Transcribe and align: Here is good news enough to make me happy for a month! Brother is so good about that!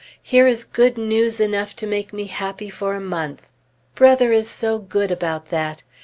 Here 0.23 0.47
is 0.47 0.65
good 0.65 0.97
news 0.97 1.39
enough 1.39 1.75
to 1.75 1.85
make 1.85 2.11
me 2.11 2.23
happy 2.25 2.71
for 2.71 2.95
a 2.95 2.99
month! 2.99 3.51
Brother 3.93 4.31
is 4.31 4.49
so 4.49 4.79
good 4.79 5.11
about 5.11 5.51
that! 5.51 5.83